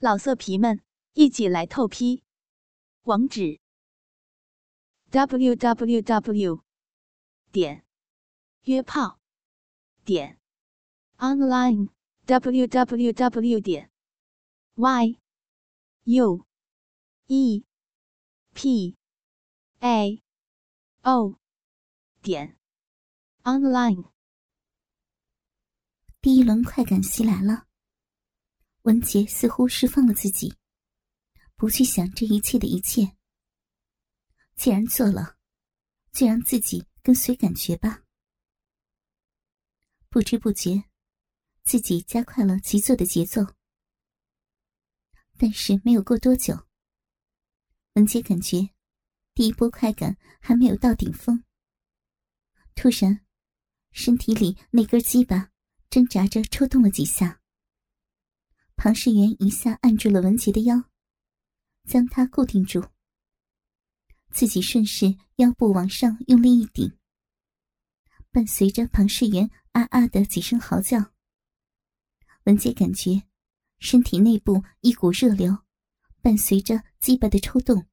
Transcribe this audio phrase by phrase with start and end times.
[0.00, 0.80] 老色皮们，
[1.14, 2.22] 一起来透批！
[3.02, 3.58] 网址
[5.10, 6.62] ：w w w
[7.50, 7.84] 点
[8.62, 9.18] 约炮
[10.04, 10.38] 点
[11.16, 11.88] online
[12.26, 13.90] w w w 点
[14.76, 15.18] y
[16.04, 16.46] u
[17.26, 17.64] e
[18.54, 18.96] p
[19.80, 20.22] a
[21.02, 21.40] o
[22.22, 22.56] 点
[23.42, 24.12] online。
[26.20, 27.67] 第一轮快感袭来了。
[28.88, 30.54] 文杰似乎释放了自己，
[31.56, 33.18] 不去想这一切的一切。
[34.56, 35.36] 既然做了，
[36.10, 38.02] 就让自己跟随感觉吧。
[40.08, 40.84] 不知不觉，
[41.64, 43.42] 自己加快了急做的节奏。
[45.36, 46.66] 但是没有过多久，
[47.92, 48.70] 文杰感觉
[49.34, 51.44] 第一波快感还没有到顶峰，
[52.74, 53.22] 突然，
[53.90, 55.50] 身体里那根鸡巴
[55.90, 57.42] 挣扎着抽动了几下。
[58.80, 60.84] 庞世元一下按住了文杰的腰，
[61.84, 62.80] 将他固定住。
[64.30, 66.96] 自己顺势腰部往上用力一顶，
[68.30, 71.12] 伴随着庞世元啊啊的几声嚎叫，
[72.44, 73.24] 文杰感觉
[73.80, 75.58] 身体内部一股热流，
[76.22, 77.84] 伴随着鸡巴的抽动，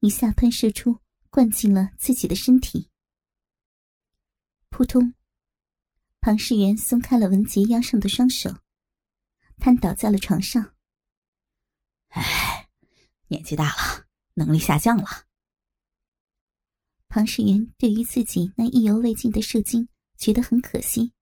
[0.00, 0.98] 一下喷射出，
[1.30, 2.90] 灌进了自己的身体。
[4.70, 5.14] 扑通！
[6.20, 8.63] 庞世元松开了文杰腰上的双手。
[9.58, 10.74] 瘫倒在了床上。
[12.08, 12.68] 唉，
[13.28, 15.26] 年纪大了，能力下降了。
[17.08, 21.12] 庞世元对于自己那意犹未尽的射精觉得很可惜。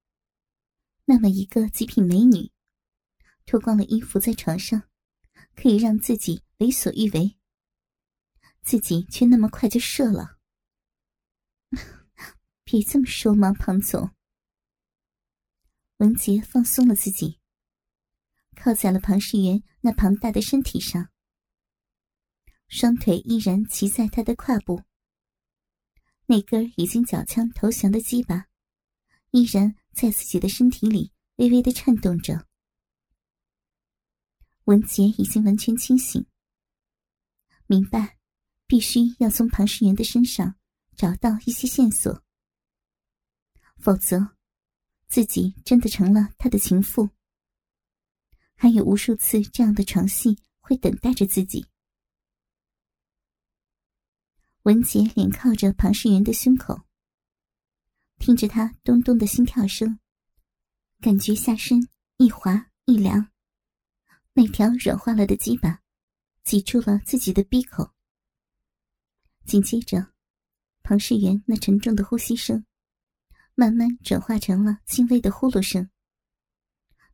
[1.05, 2.51] 那么一个极品美女，
[3.45, 4.89] 脱光了衣服在床上，
[5.55, 7.37] 可以让自己为所欲为，
[8.63, 10.39] 自己却那么快就射了。
[12.65, 14.15] 别这么说嘛，庞总。
[15.99, 17.42] 文杰放松了自己。
[18.63, 21.09] 靠在了庞世元那庞大的身体上，
[22.69, 24.85] 双腿依然骑在他的胯部。
[26.27, 28.47] 那根已经缴枪投降的鸡巴，
[29.33, 32.47] 依然在自己的身体里微微的颤动着。
[34.67, 36.25] 文杰已经完全清醒，
[37.67, 38.17] 明白
[38.69, 40.55] 必须要从庞世元的身上
[40.95, 42.23] 找到一些线索，
[43.79, 44.37] 否则
[45.09, 47.11] 自己真的成了他的情妇。
[48.63, 51.67] 还有无数次这样的床戏会等待着自己。
[54.63, 56.81] 文杰脸靠着庞世元的胸口，
[58.21, 59.99] 听着他咚咚的心跳声，
[61.01, 63.33] 感觉下身一滑一凉，
[64.33, 65.81] 那条软化了的鸡巴
[66.45, 67.91] 挤住了自己的鼻口。
[69.45, 70.13] 紧接着，
[70.85, 72.65] 庞世元那沉重的呼吸声，
[73.57, 75.91] 慢慢转化成了轻微的呼噜声，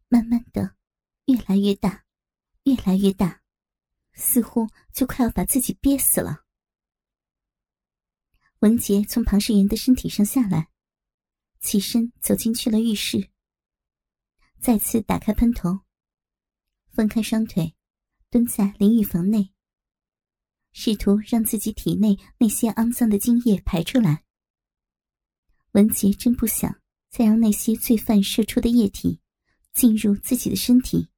[0.08, 0.76] 慢慢的。
[1.28, 2.06] 越来越大，
[2.64, 3.42] 越来越大，
[4.14, 6.46] 似乎就快要把自己憋死了。
[8.60, 10.70] 文杰从庞世元的身体上下来，
[11.60, 13.28] 起身走进去了浴室，
[14.58, 15.80] 再次打开喷头，
[16.88, 17.76] 分开双腿，
[18.30, 19.52] 蹲在淋浴房内，
[20.72, 24.24] 试图让自己体内那些肮脏的精液排出来。
[25.72, 26.80] 文杰真不想
[27.10, 29.20] 再让那些罪犯射出的液体
[29.74, 31.10] 进入自己的身体。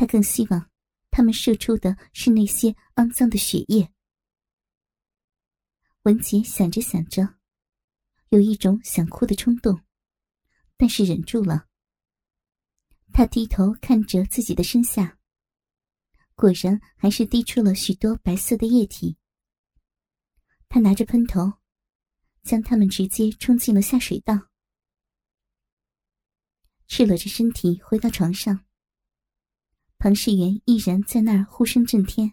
[0.00, 0.70] 他更希望，
[1.10, 3.92] 他们射出的是那些肮脏的血液。
[6.04, 7.34] 文杰想着想着，
[8.30, 9.82] 有一种想哭的冲动，
[10.78, 11.66] 但是忍住了。
[13.12, 15.18] 他低头看着自己的身下，
[16.34, 19.18] 果然还是滴出了许多白色的液体。
[20.70, 21.58] 他拿着喷头，
[22.42, 24.48] 将它们直接冲进了下水道，
[26.86, 28.64] 赤裸着身体回到床上。
[30.02, 32.32] 庞世元依然在那儿呼声震天。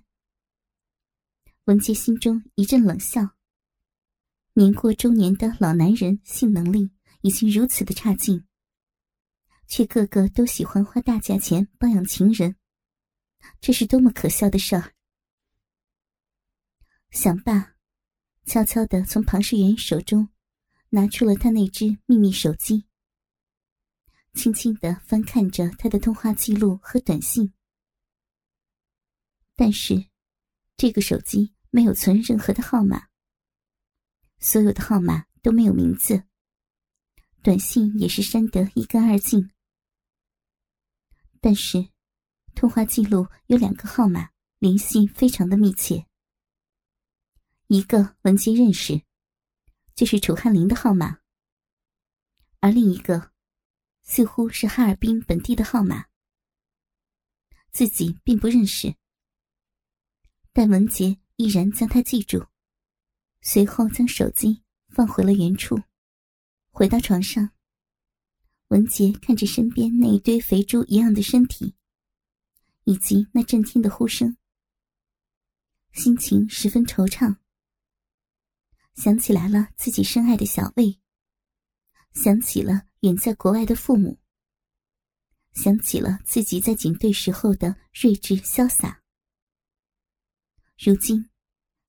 [1.66, 3.32] 文杰心中一阵冷笑。
[4.54, 8.48] 年过中年的老男人，性能力已经如此的差劲，
[9.68, 12.56] 却个个都喜欢花大价钱包养情人，
[13.60, 14.94] 这是多么可笑的事儿！
[17.12, 17.76] 想罢，
[18.46, 20.30] 悄悄的从庞世元手中
[20.92, 22.86] 拿出了他那只秘密手机，
[24.34, 27.52] 轻轻的翻看着他的通话记录和短信。
[29.58, 30.08] 但是，
[30.78, 33.08] 这个手机没有存任何的号码，
[34.38, 36.26] 所有的号码都没有名字，
[37.42, 39.50] 短信也是删得一干二净。
[41.42, 41.90] 但是，
[42.54, 46.06] 通话记录有两个号码联系非常的密切，
[47.66, 49.02] 一个文杰认识，
[49.96, 51.18] 就是楚汉林的号码，
[52.60, 53.32] 而另一个，
[54.04, 56.06] 似乎是哈尔滨本地的号码。
[57.72, 58.96] 自己并不认识，
[60.60, 62.44] 但文杰依然将他记住，
[63.42, 65.80] 随后将手机放回了原处，
[66.72, 67.52] 回到床上。
[68.70, 71.76] 文杰看着身边那一堆肥猪一样的身体，
[72.86, 74.36] 以及那震天的呼声，
[75.94, 77.38] 心情十分惆怅。
[78.96, 81.00] 想起来了自己深爱的小魏，
[82.16, 84.18] 想起了远在国外的父母。
[85.54, 89.04] 想起了自己在警队时候的睿智潇洒，
[90.78, 91.30] 如今，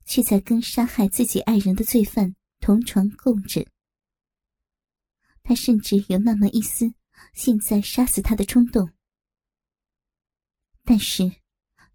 [0.06, 3.66] 却在跟杀害自己爱人的罪犯同床共枕。
[5.42, 6.94] 他甚至有那么一丝
[7.34, 8.90] 现在杀死他的冲动，
[10.84, 11.30] 但是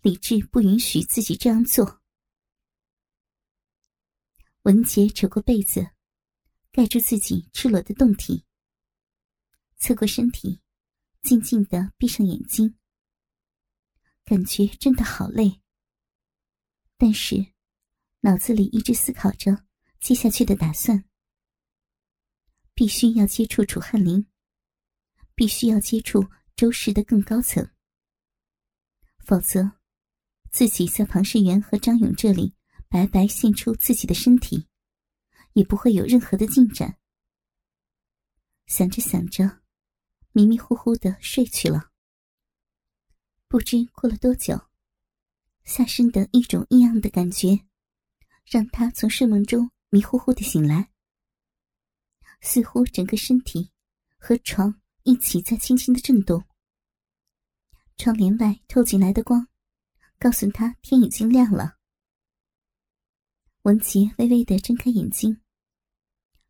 [0.02, 2.02] 理智不允许自己这样做。
[4.64, 5.92] 文杰扯过被子，
[6.72, 8.46] 盖住自己赤裸的胴体，
[9.78, 10.62] 侧过身体。
[11.24, 12.78] 静静的闭上眼睛，
[14.26, 15.63] 感觉真的好累。
[16.98, 17.54] 但是，
[18.22, 19.66] 脑子里一直思考着
[20.00, 21.04] 接下去的打算。
[22.74, 24.28] 必须要接触楚汉林，
[25.36, 27.70] 必须要接触周氏的更高层，
[29.20, 29.72] 否则，
[30.52, 32.56] 自己在庞世元和张勇这里
[32.88, 34.68] 白白献出自己的身体，
[35.54, 36.98] 也不会有任何的进展。
[38.68, 39.64] 想着想着。
[40.36, 41.92] 迷迷糊糊的睡去了。
[43.48, 44.60] 不知过了多久，
[45.64, 47.60] 下身的一种异样的感觉，
[48.46, 50.90] 让他从睡梦中迷糊糊的醒来。
[52.42, 53.72] 似乎整个身体
[54.18, 56.44] 和床一起在轻轻的震动。
[57.96, 59.48] 窗帘外透进来的光，
[60.20, 61.78] 告诉他天已经亮了。
[63.62, 65.40] 文杰微微的睁开眼睛，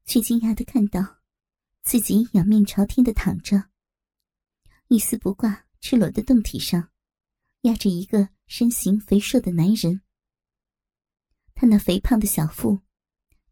[0.06, 1.20] 却惊讶的看到
[1.84, 3.70] 自己仰面朝天的躺着。
[4.88, 6.90] 一丝不挂、赤裸的胴体上，
[7.64, 10.02] 压着一个身形肥硕的男人。
[11.54, 12.80] 他那肥胖的小腹，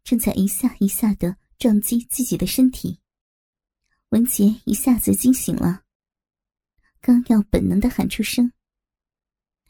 [0.02, 3.00] 正在一下一下的撞击自己的身体。
[4.10, 5.84] 文杰一下子惊醒了，
[7.00, 8.52] 刚要本能的喊出声，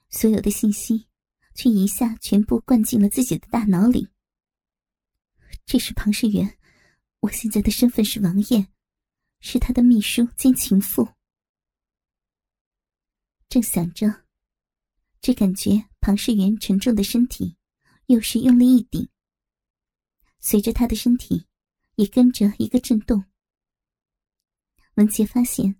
[0.09, 1.06] 所有的信息
[1.55, 4.09] 却一下全部灌进了自己的大脑里。
[5.65, 6.59] 这是庞世元，
[7.21, 8.67] 我现在的身份是王爷，
[9.39, 11.09] 是他的秘书兼情妇。
[13.49, 14.21] 正想着，
[15.22, 17.56] 只感觉庞世元沉重的身体
[18.06, 19.08] 又是用力一顶，
[20.40, 21.46] 随着他的身体
[21.94, 23.24] 也跟着一个震动。
[24.96, 25.76] 文杰发现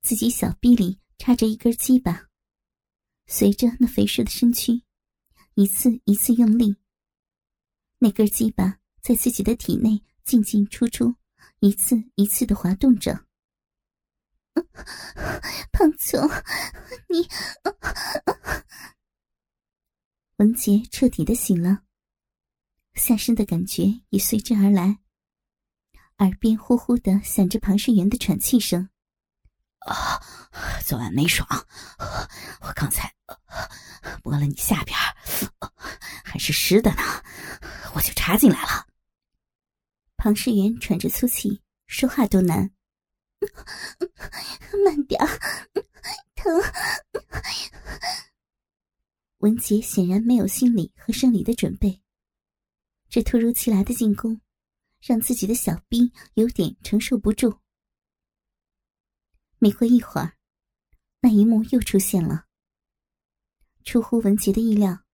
[0.00, 2.30] 自己小臂里插着一根鸡巴，
[3.26, 4.82] 随着那肥硕的身躯
[5.54, 6.74] 一次一次用力，
[7.98, 11.14] 那根鸡巴在自己的体内进进出出，
[11.58, 13.26] 一次一次的滑动着。
[15.70, 16.28] 胖总，
[17.08, 17.22] 你
[20.40, 21.82] 文杰彻底的醒了，
[22.94, 24.96] 下身的感觉也随之而来，
[26.16, 28.88] 耳边呼呼的响着庞世元的喘气声。
[29.80, 30.18] 啊，
[30.82, 31.46] 昨晚没爽，
[32.62, 33.14] 我刚才
[34.24, 34.96] 摸了你下边，
[36.24, 37.02] 还是湿的呢，
[37.94, 38.86] 我就插进来了。
[40.16, 42.70] 庞世元喘着粗气，说话都难。
[44.86, 45.20] 慢点
[46.34, 46.50] 疼。
[49.40, 52.02] 文杰显然没有心理和生理的准备，
[53.08, 54.38] 这突如其来的进攻，
[55.00, 57.58] 让自己的小兵有点承受不住。
[59.58, 60.36] 没过一会儿，
[61.20, 62.48] 那一幕又出现了。
[63.82, 65.04] 出乎文杰的意料，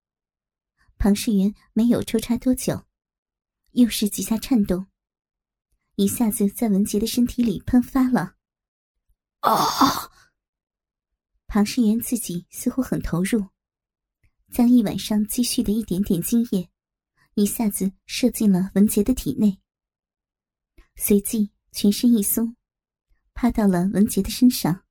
[0.99, 2.85] 庞世元没有抽插多久，
[3.73, 4.88] 又是几下颤动。
[5.95, 8.35] 一下子在文杰的身体里喷发了。
[9.40, 10.11] 啊！
[11.47, 13.50] 庞世元自己似乎很投入，
[14.53, 16.71] 将一晚上积蓄的一点点精液，
[17.35, 19.61] 一下子射进了文杰的体内。
[20.95, 22.57] 随即全身一松，
[23.35, 24.85] 趴到了文杰的身上，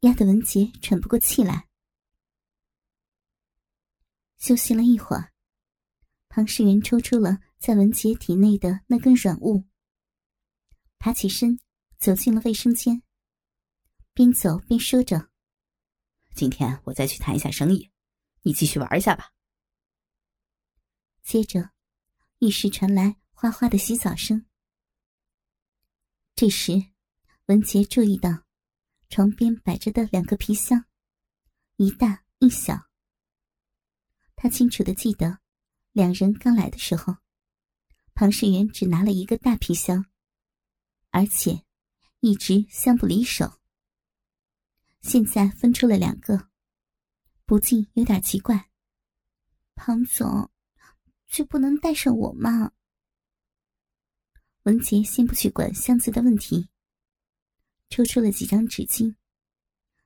[0.00, 1.68] 压得文杰喘不过气来。
[4.38, 5.32] 休息了一会儿，
[6.28, 9.64] 庞世元抽出了在文杰体内的那根软物。
[10.98, 11.58] 爬起身，
[11.98, 13.02] 走进了卫生间。
[14.12, 15.30] 边走边说着
[16.34, 17.90] ：“今天我再去谈一下生意，
[18.46, 19.32] 你继续玩一下吧。”
[21.24, 21.70] 接着，
[22.38, 24.46] 浴室传来哗哗的洗澡声。
[26.36, 26.92] 这时，
[27.46, 28.44] 文杰注意到
[29.08, 30.84] 床边摆着的两个皮箱，
[31.74, 32.86] 一大一小。
[34.36, 35.40] 他清楚的记得，
[35.90, 37.16] 两人刚来的时候，
[38.14, 40.06] 庞世元只拿了一个大皮箱。
[41.10, 41.64] 而且，
[42.20, 43.60] 一直相不离手。
[45.00, 46.48] 现在分出了两个，
[47.46, 48.70] 不禁有点奇怪。
[49.76, 50.50] 庞总，
[51.28, 52.72] 就不能带上我吗？
[54.64, 56.68] 文杰先不去管箱子的问题，
[57.88, 59.14] 抽出了几张纸巾，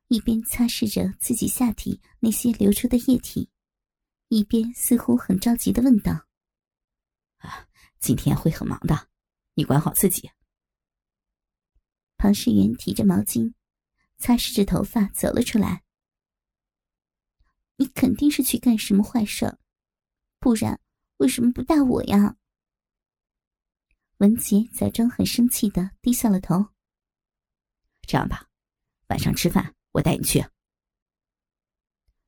[0.08, 3.48] 一边擦拭着自己下体那些流出的液体，
[4.28, 6.26] 一边似乎很着急的问道
[7.40, 7.66] ：“啊，
[8.00, 9.08] 今天会很忙的，
[9.54, 10.30] 你管好自己。”
[12.18, 13.54] 庞世元提着毛巾，
[14.18, 15.84] 擦拭着头发走了出来。
[17.80, 19.56] 你肯定是去干什么坏事，
[20.38, 20.78] 不然
[21.16, 22.36] 为什么不带我呀？
[24.18, 26.66] 文杰假装很生气的低下了头。
[28.02, 28.50] 这样吧，
[29.08, 30.44] 晚上吃饭我带你去。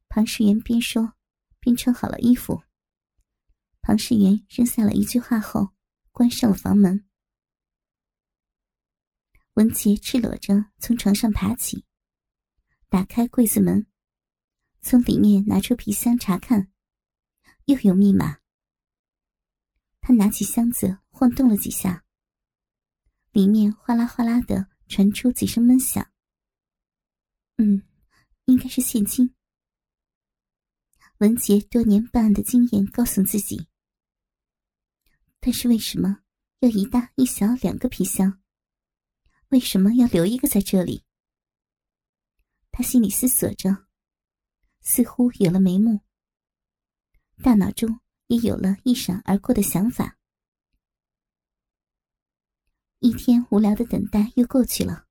[0.09, 1.13] 庞世元边说
[1.61, 2.63] 边穿好了衣服。
[3.83, 5.75] 庞世元扔下了一句话后，
[6.13, 7.07] 关上了房门。
[9.53, 11.85] 文杰赤裸着从床上爬起，
[12.89, 13.87] 打开柜子门，
[14.83, 16.71] 从里面拿出皮箱查看，
[17.67, 18.41] 又有密码。
[20.01, 22.05] 他拿起箱子晃动了几下，
[23.31, 26.13] 里面哗啦哗啦的传出几声闷响。
[27.59, 27.83] 嗯，
[28.47, 29.35] 应该是现金。
[31.19, 33.69] 文杰多年办案的经验告诉自己，
[35.39, 36.23] 但是为什么
[36.59, 38.43] 要一大一小两个皮箱？
[39.51, 41.05] 为什么要留一个在这里？
[42.73, 43.87] 他心里思索着，
[44.83, 46.01] 似乎有了眉目，
[47.43, 50.19] 大脑中也有了一闪而过的想法。
[52.99, 55.07] 一天无聊的等待又过去了，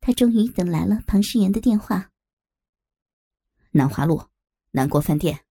[0.00, 2.12] 他终于等来了庞世元的电话。
[3.72, 4.28] 南华路
[4.70, 5.44] 南国饭店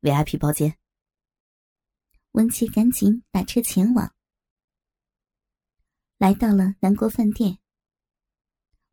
[0.00, 0.78] VIP 包间。
[2.32, 4.14] 文琪赶紧打车前往。
[6.16, 7.58] 来到了南国饭店，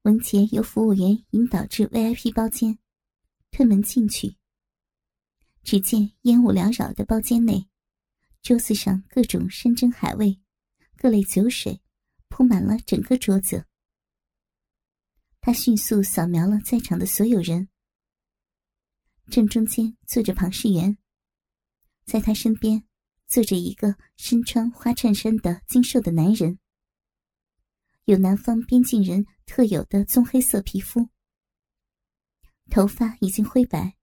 [0.02, 2.80] 文杰由服务员引导至 VIP 包间，
[3.52, 4.38] 推门进去。
[5.64, 7.68] 只见烟雾缭绕的包间内，
[8.42, 10.40] 桌子上各种山珍海味、
[10.96, 11.82] 各类酒水
[12.28, 13.66] 铺满了整个桌子。
[15.42, 17.70] 他迅速扫描了在场的所有人。
[19.30, 20.98] 正中间坐着庞世元，
[22.06, 22.84] 在他身边
[23.28, 26.58] 坐着一个身穿花衬衫的精瘦的男人。
[28.06, 31.08] 有南方边境人特有的棕黑色皮肤，
[32.70, 33.98] 头发已经灰白，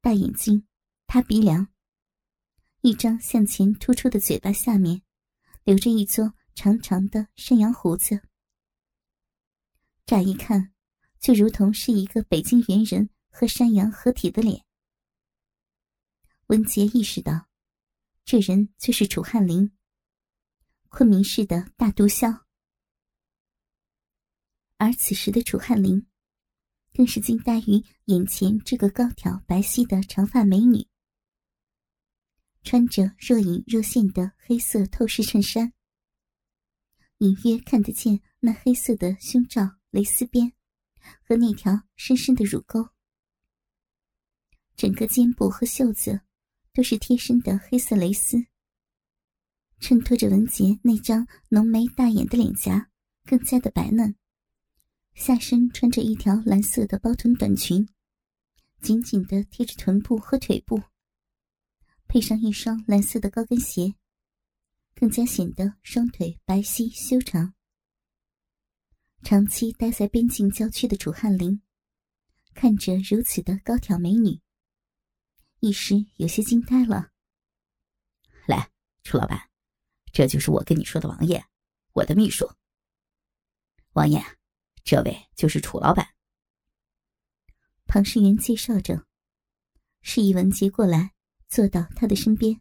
[0.00, 0.66] 大眼睛，
[1.06, 1.68] 塌鼻梁，
[2.82, 5.02] 一张向前突出的嘴巴下面
[5.64, 8.20] 留着一撮长长的山羊胡子，
[10.04, 10.74] 乍一看
[11.18, 14.64] 就如同是一个北京猿人和山羊合体的脸。
[16.48, 17.48] 文杰意识到，
[18.24, 19.72] 这人就是楚汉林，
[20.88, 22.42] 昆明市的大毒枭。
[24.76, 26.06] 而此时的楚汉林，
[26.96, 30.86] 更是惊呆于眼前这个高挑白皙的长发美女，
[32.62, 35.74] 穿着若隐若现的黑色透视衬衫，
[37.18, 40.54] 隐约看得见那黑色的胸罩蕾丝边
[41.22, 42.88] 和那条深深的乳沟，
[44.74, 46.22] 整个肩部和袖子
[46.72, 48.38] 都是贴身的黑色蕾丝，
[49.80, 52.90] 衬托着文杰那张浓眉大眼的脸颊
[53.26, 54.16] 更加的白嫩。
[55.16, 57.88] 下身穿着一条蓝色的包臀短裙，
[58.82, 60.82] 紧紧的贴着臀部和腿部，
[62.06, 63.94] 配上一双蓝色的高跟鞋，
[64.94, 67.54] 更加显得双腿白皙修长。
[69.22, 71.62] 长期待在边境郊区的楚汉林，
[72.52, 74.38] 看着如此的高挑美女，
[75.60, 77.10] 一时有些惊呆了。
[78.46, 78.70] 来，
[79.02, 79.48] 楚老板，
[80.12, 81.42] 这就是我跟你说的王爷，
[81.94, 82.52] 我的秘书。
[83.94, 84.22] 王爷。
[84.86, 86.14] 这位就是楚老板。
[87.86, 89.04] 庞世元介绍着，
[90.00, 91.12] 示意文杰过来，
[91.48, 92.60] 坐到他的身边。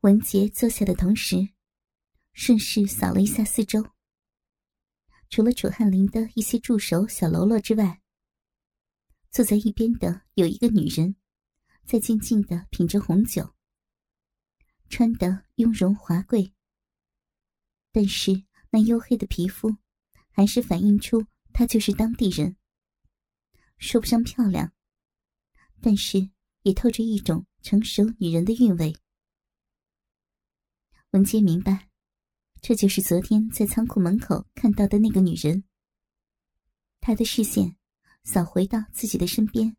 [0.00, 1.48] 文杰坐下的同时，
[2.34, 3.82] 顺势扫了一下四周。
[5.30, 8.02] 除了楚汉林的一些助手小喽啰之外，
[9.30, 11.16] 坐在一边的有一个女人，
[11.86, 13.54] 在静静的品着红酒，
[14.90, 16.52] 穿得雍容华贵，
[17.92, 19.74] 但是那黝黑的皮肤。
[20.32, 22.56] 还是反映出她就是当地人。
[23.78, 24.72] 说不上漂亮，
[25.80, 26.30] 但是
[26.62, 28.94] 也透着一种成熟女人的韵味。
[31.10, 31.88] 文杰明白，
[32.60, 35.64] 这就是昨天在仓库门口看到的那个女人。
[37.00, 37.76] 他的视线
[38.22, 39.76] 扫回到自己的身边，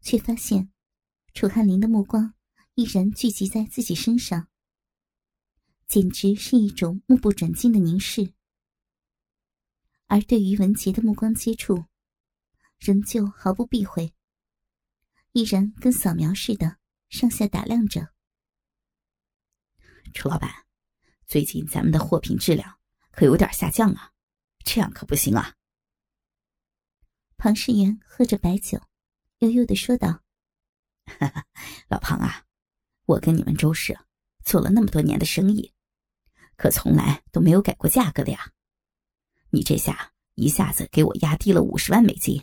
[0.00, 0.72] 却发现
[1.34, 2.34] 楚汉林的目光
[2.74, 4.48] 依然聚集在自己身上，
[5.86, 8.32] 简直是一种目不转睛的凝视。
[10.10, 11.84] 而对于文杰的目光接触，
[12.80, 14.12] 仍旧毫不避讳，
[15.30, 18.12] 依然跟扫描似的上下打量着。
[20.12, 20.66] 楚老板，
[21.28, 22.76] 最近咱们的货品质量
[23.12, 24.10] 可有点下降啊，
[24.64, 25.54] 这样可不行啊。
[27.36, 28.80] 庞世元喝着白酒，
[29.38, 30.24] 悠悠的说道
[31.88, 32.46] ：“老庞啊，
[33.04, 33.96] 我跟你们周氏
[34.44, 35.72] 做了那么多年的生意，
[36.56, 38.52] 可从来都没有改过价格的呀。
[39.50, 42.42] 你这下一下子给我压低了五十万美金，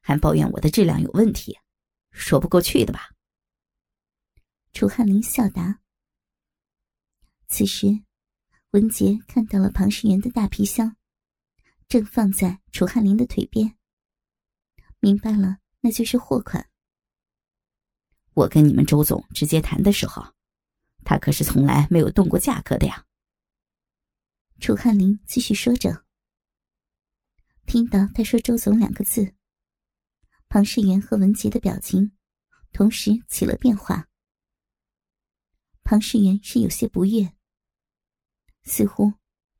[0.00, 1.58] 还抱怨我的质量有问题，
[2.10, 3.10] 说不过去的吧？”
[4.72, 5.80] 楚汉林笑答。
[7.48, 8.02] 此时，
[8.72, 10.96] 文杰看到了庞世元的大皮箱，
[11.88, 13.76] 正放在楚汉林的腿边。
[15.00, 16.68] 明白了，那就是货款。
[18.34, 20.34] 我跟你们周总直接谈的时候，
[21.04, 23.06] 他可是从来没有动过价格的呀。
[24.60, 26.05] 楚汉林继续说着。
[27.66, 29.34] 听到他说“周总”两个字，
[30.48, 32.12] 庞世元和文杰的表情
[32.72, 34.08] 同时起了变化。
[35.82, 37.32] 庞世元是有些不悦，
[38.62, 39.12] 似乎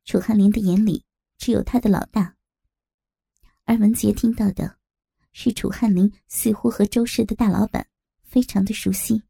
[0.04, 1.04] 楚汉林的眼里
[1.36, 2.36] 只有他的老大，
[3.64, 4.78] 而文杰听到的。
[5.32, 7.86] 是楚汉林，似乎和周氏的大老板
[8.22, 9.22] 非常的熟悉。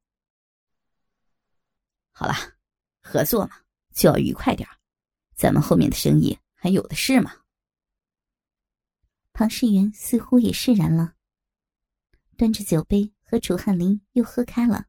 [2.12, 2.34] 好了，
[3.00, 4.68] 合作嘛，就要愉快点
[5.34, 7.45] 咱们后面的生意还有的是嘛。
[9.38, 11.14] 庞世元似乎也释然了，
[12.38, 14.86] 端着酒杯和楚汉林又喝开了。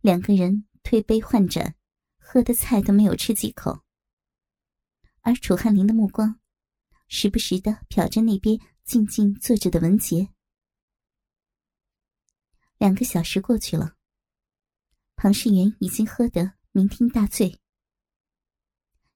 [0.00, 1.76] 两个人推杯换盏，
[2.18, 3.84] 喝的菜都没有吃几口，
[5.20, 6.40] 而楚汉林的目光
[7.06, 8.58] 时不时的瞟着那边。
[8.82, 10.30] 静静坐着的文杰，
[12.76, 13.94] 两个小时过去了，
[15.14, 17.60] 庞世元已经喝得酩酊大醉。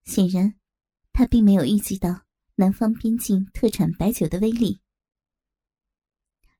[0.04, 0.54] 显然，
[1.12, 2.23] 他并没有预计到
[2.56, 4.80] 南方边境特产白酒的威力。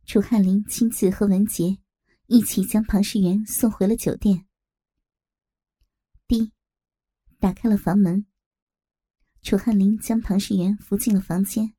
[0.04, 1.78] 楚汉林亲自和文杰
[2.26, 4.46] 一起将庞世元送回了酒店。
[6.26, 6.52] 滴
[7.38, 8.26] 打开了房门，
[9.42, 11.74] 楚汉林将庞世元扶进了房间。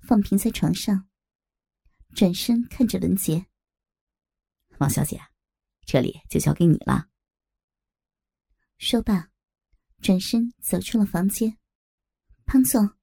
[0.00, 1.08] 放平在床上，
[2.14, 3.46] 转身看着文杰
[4.80, 5.20] ：“王小姐，
[5.84, 7.08] 这里就交给你了。”
[8.78, 9.30] 说罢，
[10.00, 11.58] 转身走出了房间。
[12.46, 12.98] 潘总，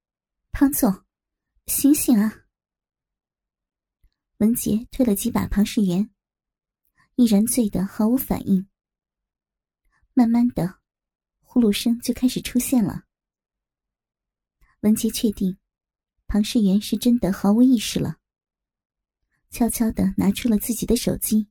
[0.59, 1.05] 庞总，
[1.67, 2.47] 醒醒啊！
[4.37, 6.09] 文杰推了几把庞世元，
[7.13, 8.67] 依然醉得毫无反应。
[10.15, 10.79] 慢慢的，
[11.41, 13.03] 呼噜声就开始出现了。
[14.79, 15.59] 文杰确定。
[16.25, 18.17] 庞世元是真的毫无意识了，
[19.51, 21.49] 悄悄的拿出了自己的手机，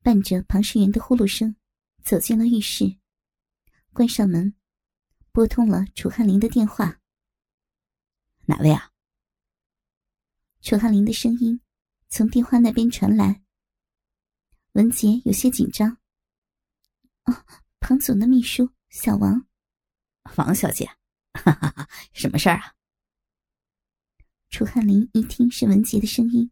[0.00, 1.54] 伴着庞世元的呼噜声，
[2.02, 2.96] 走进了浴室，
[3.92, 4.56] 关上门，
[5.32, 6.97] 拨通了楚汉林的电话。
[8.48, 8.90] 哪位啊？
[10.62, 11.60] 楚汉林的声音
[12.08, 13.42] 从电话那边传来。
[14.72, 15.98] 文杰有些紧张。
[17.24, 17.44] 哦，
[17.78, 19.46] 庞总的秘书小王，
[20.36, 20.86] 王小姐，
[21.34, 22.74] 哈哈哈，什么事儿啊？
[24.48, 26.50] 楚汉林一听是文杰的声音，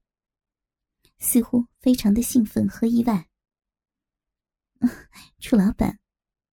[1.18, 3.26] 似乎非常的兴奋和意外。
[5.40, 5.98] 楚老板，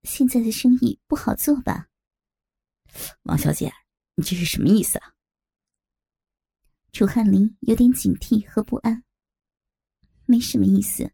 [0.04, 1.90] 现在的生意不好做吧？
[3.24, 3.74] 王小姐，
[4.16, 5.13] 你这是什么意思啊？
[6.94, 9.04] 楚汉林有点警惕和不安。
[10.26, 11.12] 没什么意思，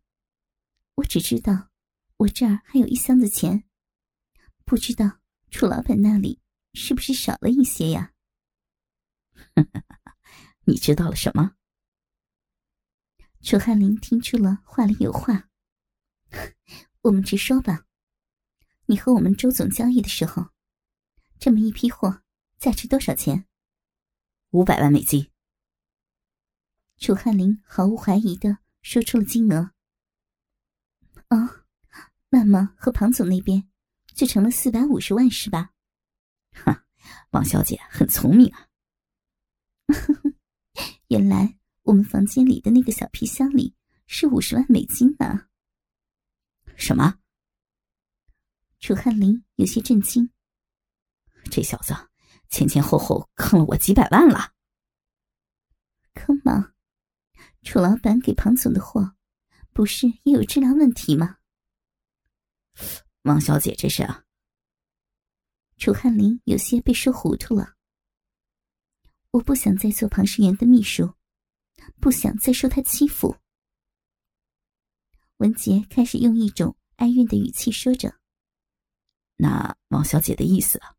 [0.96, 1.70] 我只知道
[2.18, 3.64] 我这儿还有一箱子钱，
[4.66, 6.42] 不知道楚老板那里
[6.74, 8.12] 是不是少了一些呀？
[10.68, 11.56] 你知道了什么？
[13.42, 15.48] 楚汉林听出了话里有话。
[17.04, 17.86] 我们直说吧，
[18.88, 20.50] 你和我们周总交易的时候，
[21.40, 22.22] 这么一批货
[22.58, 23.46] 价值多少钱？
[24.50, 25.32] 五百万美金。
[27.00, 29.72] 楚汉林毫无怀疑的说出了金额。
[31.30, 31.64] 哦，
[32.30, 33.70] 那么和庞总那边
[34.14, 35.72] 就成了四百五十万是吧？
[36.52, 36.86] 哈，
[37.32, 38.68] 王小姐很聪明啊。
[41.08, 43.74] 原来我们房间里的那个小皮箱里
[44.06, 45.48] 是五十万美金呢！
[46.76, 47.20] 什么？
[48.80, 50.30] 楚汉林有些震惊。
[51.50, 51.96] 这小子
[52.50, 54.54] 前前后后坑了我几百万了。
[56.14, 56.74] 坑吗？
[57.62, 59.16] 楚老板给庞总的货，
[59.74, 61.38] 不是也有质量问题吗？
[63.24, 64.24] 王小姐，这是啊。
[65.78, 67.76] 楚汉林有些被说糊涂了。
[69.32, 71.14] 我不想再做庞世元的秘书，
[72.00, 73.38] 不想再受他欺负。
[75.38, 78.20] 文杰开始用一种哀怨的语气说着
[79.38, 80.96] ：“那王小姐的意思啊？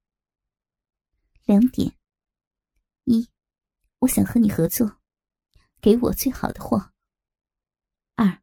[1.45, 1.93] 两点：
[3.05, 3.29] 一，
[3.99, 5.00] 我想和你合作，
[5.81, 6.93] 给我最好的货。
[8.15, 8.43] 二，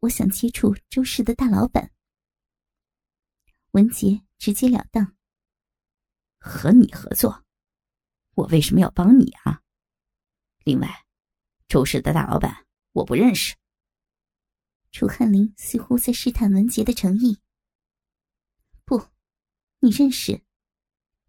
[0.00, 1.92] 我想接触周氏的大老板。
[3.72, 5.16] 文杰直截了当。
[6.38, 7.44] 和你合作，
[8.34, 9.62] 我为什么要帮你啊？
[10.64, 11.04] 另外，
[11.68, 13.56] 周氏的大老板我不认识。
[14.90, 17.40] 楚汉林似乎在试探文杰的诚意。
[18.84, 19.08] 不，
[19.80, 20.42] 你认识？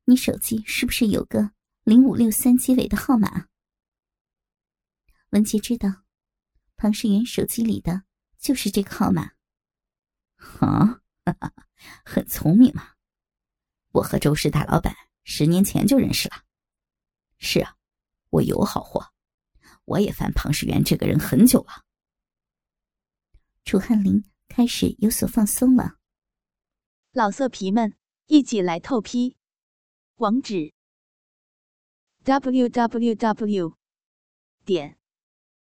[0.06, 1.52] 你手机是不是有个
[1.84, 3.48] 零五六三结尾的号码？
[5.36, 5.90] 文杰知道，
[6.78, 8.04] 庞世元手机里的
[8.40, 9.34] 就是这个号码。
[10.62, 11.02] 啊，
[12.06, 12.94] 很聪明嘛！
[13.92, 14.96] 我和周氏大老板
[15.26, 16.44] 十年前就认识了。
[17.38, 17.76] 是啊，
[18.30, 19.12] 我有好货，
[19.84, 21.84] 我也烦庞世元这个人很久了。
[23.66, 25.98] 楚汉林开始有所放松了。
[27.12, 29.36] 老色皮们，一起来透批！
[30.16, 30.74] 网址
[32.24, 33.78] ：w w w.
[34.64, 34.98] 点